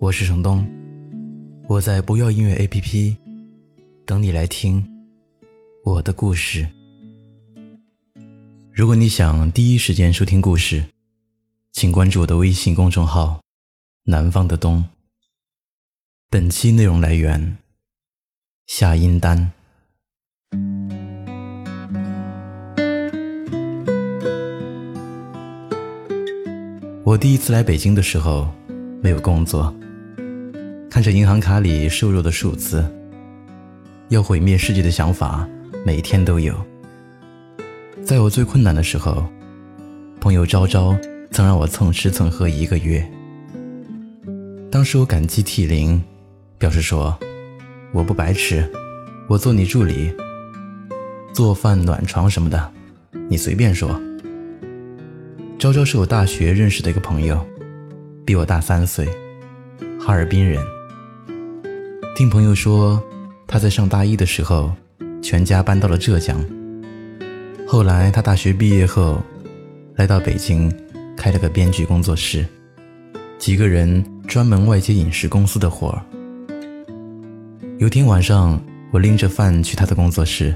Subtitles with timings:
[0.00, 0.64] 我是程东，
[1.66, 3.16] 我在不要音乐 APP
[4.06, 4.86] 等你来听
[5.82, 6.68] 我的故事。
[8.72, 10.84] 如果你想第一时间收听故事，
[11.72, 13.40] 请关注我的微信公众号
[14.06, 14.84] “南方的冬”。
[16.30, 17.58] 本期内容来源
[18.68, 19.50] 夏音丹。
[27.02, 28.46] 我第一次来北京的时候，
[29.02, 29.74] 没有工作。
[30.90, 32.84] 看着银行卡里瘦弱的数字，
[34.08, 35.46] 要毁灭世界的想法
[35.84, 36.54] 每天都有。
[38.02, 39.26] 在我最困难的时候，
[40.18, 40.96] 朋友昭昭
[41.30, 43.06] 曾让我蹭吃蹭喝一个月。
[44.70, 46.02] 当时我感激涕零，
[46.56, 47.16] 表示说
[47.92, 48.66] ：“我不白吃，
[49.28, 50.10] 我做你助理，
[51.34, 52.72] 做饭暖床什么的，
[53.28, 54.00] 你随便说。”
[55.60, 57.46] 昭昭是我大学认识的一个朋友，
[58.24, 59.06] 比我大三岁，
[60.00, 60.62] 哈尔滨人。
[62.14, 63.00] 听朋友说，
[63.46, 64.72] 他在上大一的时候，
[65.22, 66.44] 全家搬到了浙江。
[67.66, 69.22] 后来他大学毕业后，
[69.94, 70.72] 来到北京，
[71.16, 72.44] 开了个编剧工作室，
[73.38, 76.02] 几个人专门外接影视公司的活儿。
[77.78, 78.60] 有天晚上，
[78.90, 80.52] 我拎着饭去他的工作室，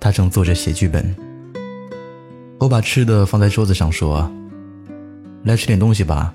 [0.00, 1.14] 他正坐着写剧本。
[2.58, 4.28] 我把吃的放在桌子上，说
[5.44, 6.34] ：“来吃点东西吧，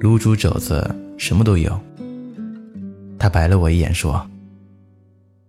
[0.00, 1.80] 卤煮肘子什么都有。”
[3.22, 4.28] 他白了我一眼，说：“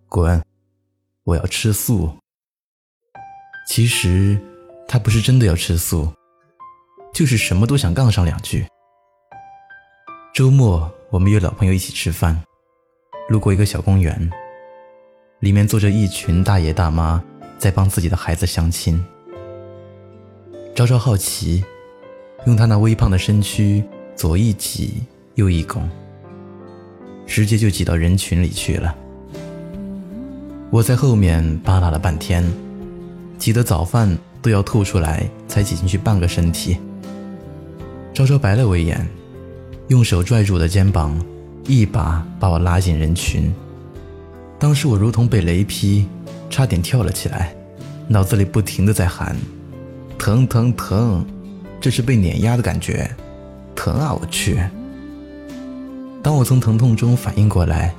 [0.07, 0.39] 滚，
[1.23, 2.07] 我要吃素。”
[3.67, 4.37] 其实
[4.87, 6.07] 他不是真的要吃素，
[7.11, 8.63] 就是什么都想杠上两句。
[10.35, 12.39] 周末我们约老朋友一起吃饭，
[13.27, 14.31] 路过一个小公园，
[15.39, 17.23] 里面坐着一群大爷大妈
[17.57, 19.03] 在帮自己的孩子相亲。
[20.75, 21.65] 昭昭好奇，
[22.45, 23.83] 用他那微胖的身躯
[24.15, 25.01] 左一挤
[25.33, 25.89] 右一拱。
[27.25, 28.95] 直接就挤到人群里去了。
[30.69, 32.43] 我在后面扒拉了半天，
[33.37, 36.77] 挤得早饭都要吐出来，才挤进去半个身体。
[38.13, 39.07] 昭昭白了我一眼，
[39.87, 41.19] 用手拽住我的肩膀，
[41.67, 43.53] 一把把我拉进人群。
[44.59, 46.07] 当时我如同被雷劈，
[46.49, 47.55] 差点跳了起来，
[48.07, 49.35] 脑子里不停的在喊
[50.17, 51.25] ：“疼疼疼！”
[51.81, 53.09] 这是被碾压的感觉，
[53.75, 54.13] 疼啊！
[54.13, 54.57] 我去。
[56.23, 57.93] 当我从疼痛中反应过来，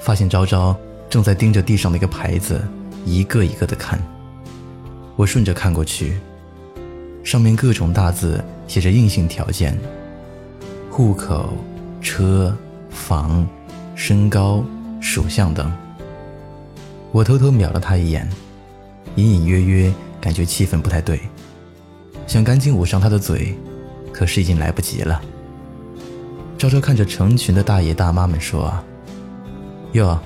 [0.00, 0.74] 发现昭昭
[1.10, 2.62] 正在盯着地上的一个牌子，
[3.04, 4.00] 一个一个的看。
[5.16, 6.16] 我顺着看过去，
[7.24, 9.76] 上面各种大字写着硬性条件：
[10.92, 11.52] 户口、
[12.00, 12.56] 车、
[12.88, 13.44] 房、
[13.96, 14.64] 身高、
[15.00, 15.70] 属相等。
[17.10, 18.30] 我偷偷瞄了他一眼，
[19.16, 21.20] 隐隐约约感觉气氛不太对，
[22.28, 23.58] 想赶紧捂上他的嘴，
[24.12, 25.20] 可是已经来不及了。
[26.60, 28.70] 昭昭看着成群的大爷大妈们说
[29.92, 30.20] ：“哟，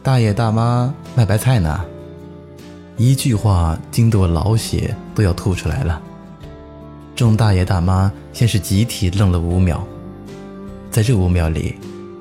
[0.00, 1.84] 大爷大妈卖白菜呢。”
[2.96, 6.00] 一句话惊得我老血都要吐出来了。
[7.16, 9.82] 众大爷大妈先是集体愣了五秒，
[10.88, 11.74] 在这五秒里，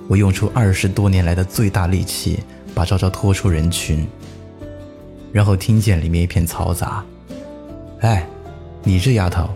[0.07, 2.39] 我用出二十多年来的最大力气
[2.73, 4.07] 把昭昭拖出人群，
[5.31, 7.05] 然后听见里面一片嘈杂
[8.01, 8.27] ：“哎，
[8.81, 9.47] 你这丫头，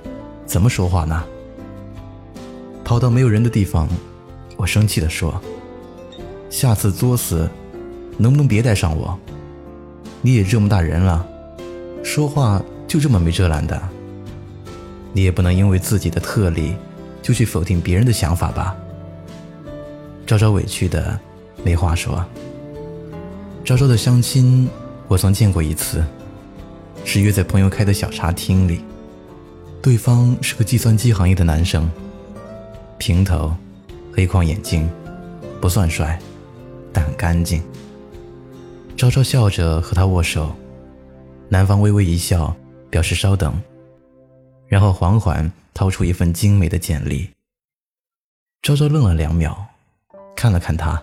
[0.45, 1.23] 怎么说话呢？”
[2.83, 3.87] 跑到没有人的地方，
[4.57, 5.41] 我生气地说
[6.49, 7.49] ：“下次作死，
[8.17, 9.17] 能不能别带上我？
[10.21, 11.25] 你也这么大人了，
[12.03, 13.81] 说话就这么没遮拦的？
[15.13, 16.75] 你也不能因为自己的特例，
[17.21, 18.75] 就去否定别人的想法吧？”
[20.25, 21.19] 昭昭委屈的
[21.63, 22.23] 没话说。
[23.63, 24.69] 昭昭的相亲，
[25.07, 26.03] 我曾见过一次，
[27.05, 28.81] 是约在朋友开的小茶厅里，
[29.81, 31.89] 对方是个计算机行业的男生。
[32.97, 33.53] 平头，
[34.13, 34.89] 黑框眼镜，
[35.59, 36.19] 不算帅，
[36.91, 37.61] 但很干净。
[38.95, 40.55] 昭昭笑着和他握手，
[41.49, 42.55] 男方微微一笑，
[42.89, 43.53] 表示稍等，
[44.67, 47.29] 然后缓缓掏出一份精美的简历。
[48.61, 49.65] 昭昭愣了两秒，
[50.35, 51.01] 看了看他，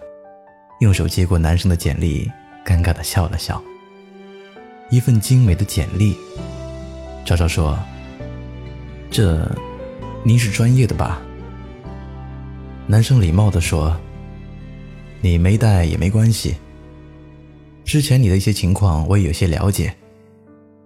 [0.81, 2.31] 用手接过男生的简历，
[2.65, 3.63] 尴尬的笑了笑。
[4.89, 6.17] 一份精美的简历，
[7.25, 7.79] 昭昭说
[9.11, 9.47] ：“这，
[10.25, 11.21] 您是专业的吧？”
[12.91, 13.97] 男生礼貌地说
[15.23, 16.57] ：“你没带也没关系。
[17.85, 19.95] 之前你的一些情况我也有些了解，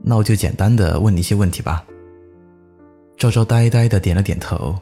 [0.03, 1.83] 那我就简单的问你一些问题吧。”
[3.17, 4.79] 赵昭呆呆的点了点头。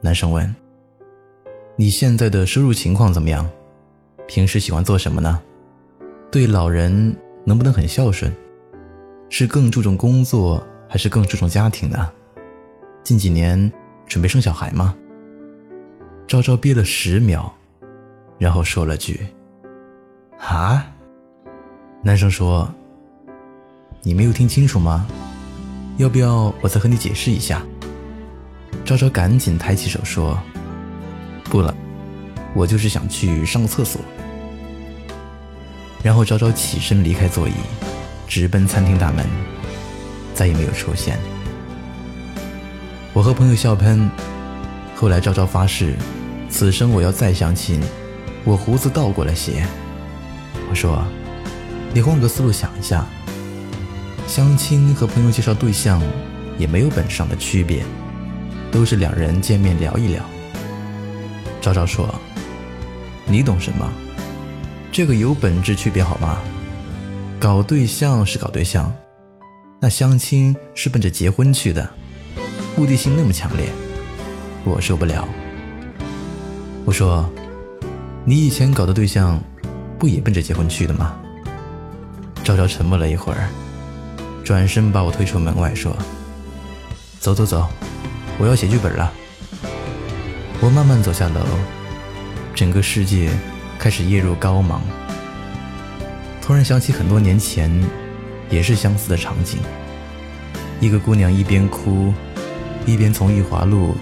[0.00, 0.56] 男生问
[1.76, 3.46] ：“你现在的收入情况怎么样？
[4.26, 5.38] 平时喜欢做什么呢？
[6.32, 7.14] 对老人
[7.44, 8.34] 能不能很孝顺？
[9.28, 12.10] 是更注重工作还是更注重家庭呢？
[13.04, 13.70] 近几年
[14.06, 14.96] 准备生小孩吗？”
[16.26, 17.48] 昭昭憋了十秒，
[18.36, 19.28] 然后说了句
[20.42, 20.84] ：“啊。”
[22.02, 22.68] 男生说
[24.02, 25.06] ：“你没有听清楚吗？
[25.98, 27.62] 要不要我再和你解释一下？”
[28.84, 30.36] 昭昭赶紧抬起手说
[31.44, 31.72] ：“不了，
[32.54, 34.00] 我就是想去上个厕所。”
[36.02, 37.54] 然后昭昭起身离开座椅，
[38.26, 39.24] 直奔餐厅大门，
[40.34, 41.16] 再也没有出现。
[43.12, 44.10] 我和朋友笑喷。
[44.98, 45.94] 后来昭昭发誓，
[46.48, 47.80] 此生我要再相亲，
[48.44, 49.66] 我胡子倒过来写。
[50.70, 51.04] 我说
[51.92, 53.06] ：“你换个思路想一下，
[54.26, 56.02] 相亲和朋友介绍对象
[56.58, 57.84] 也没有本质上的区别。”
[58.72, 60.22] 都是两人见面聊一聊。
[61.60, 62.12] 昭昭说
[63.24, 63.90] ：“你懂什么？
[64.92, 66.38] 这个有本质区别好吗？
[67.38, 68.92] 搞对象是搞对象，
[69.80, 71.88] 那相亲是奔着结婚去的，
[72.76, 73.68] 目的性那么强烈，
[74.64, 75.26] 我受不了。”
[76.86, 77.28] 我说
[78.24, 79.40] ：“你以前搞的对象，
[79.98, 81.16] 不也奔着结婚去的吗？”
[82.44, 83.48] 赵昭沉默了一会儿，
[84.44, 85.96] 转身把我推出门外说
[87.18, 87.66] ：“走走走。”
[88.38, 89.12] 我要写剧本了。
[90.60, 91.40] 我慢慢走下楼，
[92.54, 93.30] 整个世界
[93.80, 94.78] 开始夜入高茫。
[96.40, 97.68] 突然想起很多年前，
[98.48, 99.58] 也是相似的场景。
[100.80, 102.14] 一个姑娘一边哭，
[102.86, 103.96] 一边从裕华路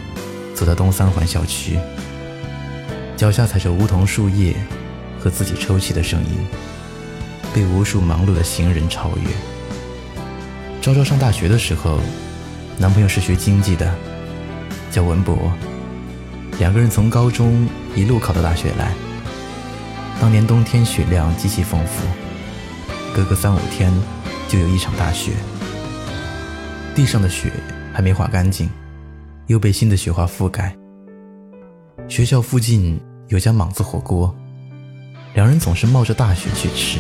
[0.54, 1.78] 走到东三环校区，
[3.16, 4.54] 脚下踩着梧桐树叶
[5.18, 6.46] 和自己抽泣的声音，
[7.54, 9.30] 被无数忙碌的行人超越。
[10.80, 12.00] 昭昭上大学的时候，
[12.76, 13.94] 男朋友是学经济的。
[14.90, 15.52] 叫文博，
[16.58, 18.92] 两个人从高中一路考到大学来。
[20.20, 22.06] 当年冬天雪量极其丰富，
[23.12, 23.92] 隔个三五天
[24.48, 25.32] 就有一场大雪。
[26.94, 27.50] 地上的雪
[27.92, 28.70] 还没化干净，
[29.48, 30.76] 又被新的雪花覆盖。
[32.06, 34.32] 学校附近有家莽子火锅，
[35.34, 36.98] 两人总是冒着大雪去吃。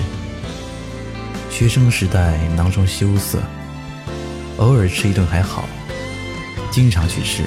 [1.50, 3.38] 学生时代囊中羞涩，
[4.56, 5.68] 偶尔吃一顿还好，
[6.70, 7.44] 经常去吃。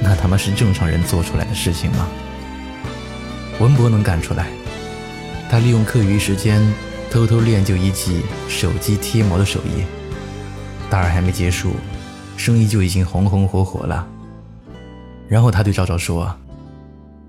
[0.00, 2.08] 那他妈是正常人做出来的事情吗？
[3.60, 4.46] 文博能干出来，
[5.50, 6.62] 他利用课余时间
[7.10, 9.84] 偷偷练就一技手机贴膜的手艺。
[10.88, 11.74] 大二还没结束，
[12.36, 14.06] 生意就已经红红火火了。
[15.28, 16.34] 然后他对赵赵说：“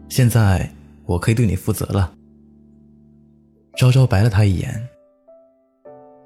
[0.10, 0.70] 现在
[1.06, 2.14] 我可以对你负责了。”
[3.78, 4.88] 昭昭白了他一眼：“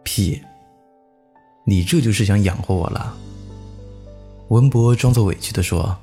[0.03, 0.41] 屁，
[1.65, 3.17] 你这就是想养活我了？”
[4.49, 5.97] 文博装作委屈地说。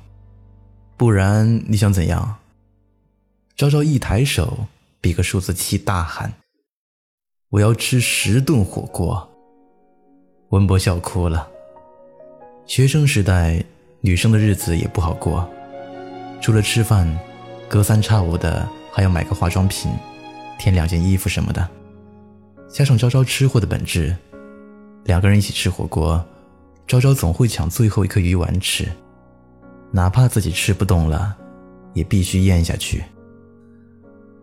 [0.97, 2.37] 不然你想怎样？
[3.55, 4.65] 昭昭一抬手，
[4.99, 6.33] 比个数字七，大喊
[7.49, 9.29] ：“我要吃十顿火锅！”
[10.49, 11.47] 文博笑哭了。
[12.65, 13.63] 学生时代，
[14.01, 15.47] 女生的日子也不好过，
[16.41, 17.07] 除了吃饭，
[17.69, 19.91] 隔三差五的还要买个化妆品，
[20.57, 21.67] 添两件衣服什么的。
[22.69, 24.15] 加上昭昭吃货的本质，
[25.03, 26.23] 两个人一起吃火锅，
[26.87, 28.87] 昭昭总会抢最后一颗鱼丸吃。
[29.91, 31.35] 哪怕自己吃不动了，
[31.93, 33.03] 也必须咽下去。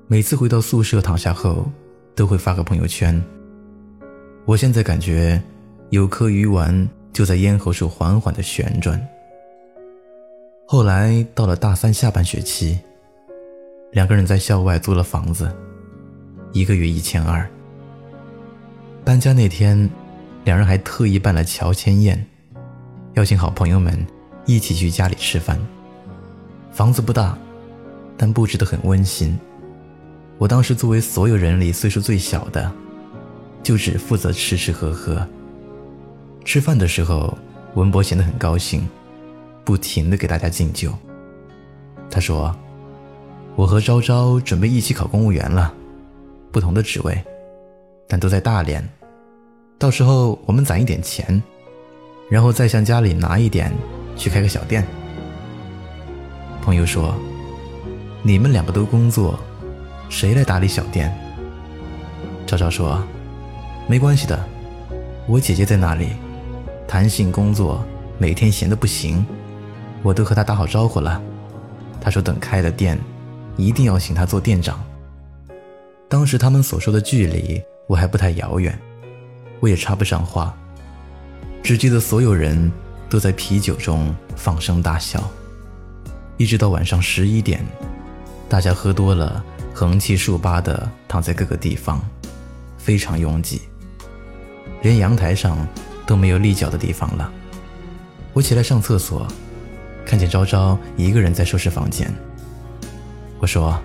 [0.06, 1.70] 每次回到宿舍躺下后，
[2.14, 3.22] 都会发个朋友圈。
[4.46, 5.42] 我现在感觉
[5.90, 9.00] 有颗鱼丸就在咽喉处缓缓的旋转。
[10.66, 12.78] 后来到了大三下半学期，
[13.94, 15.48] 两个人在校外租了房子，
[16.50, 17.48] 一个月一千二。
[19.04, 19.88] 搬家那天，
[20.42, 22.26] 两人还特意办了乔迁宴，
[23.14, 24.04] 邀请好朋友们。
[24.46, 25.58] 一起去家里吃饭。
[26.70, 27.38] 房子不大，
[28.14, 29.38] 但布置得很温馨。
[30.36, 32.70] 我当时作为所有人里岁数最小的，
[33.62, 35.26] 就只负责吃吃喝喝。
[36.44, 37.38] 吃饭的时候，
[37.74, 38.86] 文博显得很高兴，
[39.64, 40.92] 不停地给大家敬酒。
[42.10, 42.54] 他说
[43.56, 45.72] ：“我和昭昭准备一起考公务员了，
[46.50, 47.22] 不同的职位，
[48.08, 48.86] 但都在大连。
[49.78, 51.42] 到时候我们攒一点钱，
[52.28, 53.72] 然后再向家里拿一点。”
[54.16, 54.86] 去开个小店。
[56.62, 57.12] 朋友说
[58.22, 59.36] ：“你们两个都工作，
[60.08, 61.12] 谁来打理小店？”
[62.46, 63.02] 昭昭说
[63.88, 64.38] ：“没关系的，
[65.26, 66.10] 我姐姐在那里，
[66.86, 67.84] 弹性工作，
[68.16, 69.26] 每天闲得不行，
[70.04, 71.20] 我都和她打好招呼了，
[72.00, 72.96] 她说等开了店，
[73.56, 74.82] 一定要请他做店长。
[76.08, 78.78] 当时他们所说的距离我还不太遥远，
[79.60, 80.54] 我也插不上话，
[81.62, 82.70] 只记得所有人
[83.08, 85.22] 都在啤酒中放声大笑，
[86.36, 87.64] 一直到晚上十一点，
[88.48, 89.42] 大家喝多了，
[89.72, 92.00] 横七竖八的躺在各个地方，
[92.78, 93.62] 非常拥挤，
[94.82, 95.66] 连阳台上
[96.06, 97.32] 都没有立脚的地方了。
[98.32, 99.26] 我起来上厕所。
[100.06, 102.14] 看见昭昭一个人在收拾房间，
[103.38, 103.78] 我说：“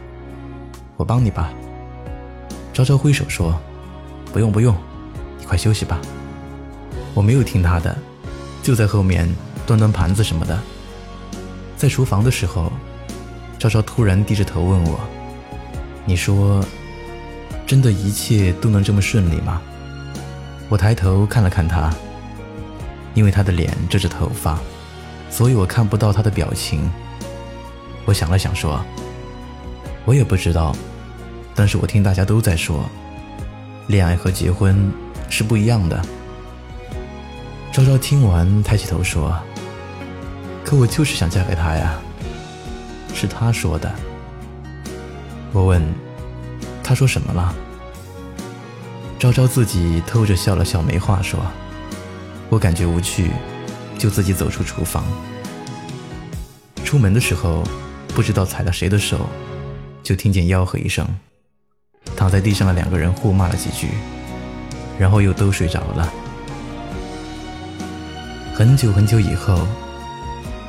[0.96, 1.52] 我帮你吧。”
[2.74, 3.60] 昭昭挥手说
[4.32, 4.76] ：“不用不用，
[5.38, 6.00] 你快休息吧。”
[7.14, 7.98] 我没有听他的，
[8.64, 9.28] 就在后面
[9.66, 10.58] 端端盘子什么的。
[11.76, 12.72] 在厨房的时候，
[13.58, 15.00] 昭昭突然低着头问我
[16.06, 16.64] ：“你说，
[17.66, 19.62] 真的一切都能这么顺利吗？”
[20.70, 21.94] 我抬头看了看他，
[23.16, 24.60] 因为他的脸遮着头发。
[25.32, 26.90] 所以我看不到他的表情。
[28.06, 28.80] 我想了想说
[30.10, 30.76] ：“我也不知道，
[31.54, 32.84] 但是我听大家都在说，
[33.86, 34.92] 恋爱和结婚
[35.30, 36.04] 是不一样的。”
[37.72, 39.38] 昭昭听完抬起头说
[40.66, 42.00] ：“可我就是想嫁给他呀。”
[43.14, 43.94] 是他说的。
[45.54, 45.80] 我问
[46.84, 47.54] ：“他说什么了？”
[49.20, 51.40] 昭昭自己偷着笑了笑，没话说。
[52.50, 53.30] 我感觉无趣。
[53.96, 55.04] 就自己走出厨房，
[56.84, 57.64] 出门的时候
[58.16, 59.30] 不知道踩了谁的手，
[60.10, 61.08] 就听见吆喝一声，
[62.16, 63.90] 躺在地上的两个人互骂了几句，
[64.98, 66.12] 然后又都睡着了。
[68.56, 69.68] 很久很久以后，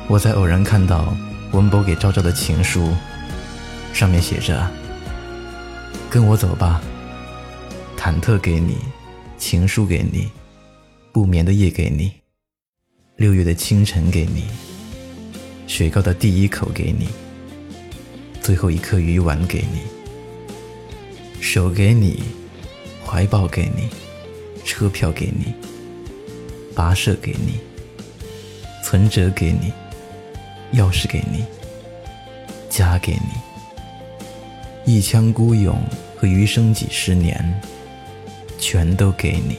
[0.07, 1.17] 我才偶然看到
[1.53, 2.93] 文博给昭昭的情书，
[3.91, 4.69] 上面写着
[6.07, 6.79] ：“跟我走吧，
[7.97, 8.77] 忐忑给你，
[9.39, 10.29] 情书给你，
[11.11, 12.11] 不眠的夜给你。”
[13.17, 14.45] 六月的清晨给你，
[15.65, 17.09] 雪糕的第一口给你，
[18.41, 19.81] 最后一颗鱼丸给你，
[21.39, 22.23] 手给你，
[23.05, 23.87] 怀抱给你，
[24.65, 25.53] 车票给你，
[26.75, 27.59] 跋涉给你，
[28.83, 29.71] 存折给你，
[30.79, 31.45] 钥匙给你，
[32.67, 35.79] 家给你，一腔孤勇
[36.17, 37.61] 和余生几十年，
[38.57, 39.55] 全都给你。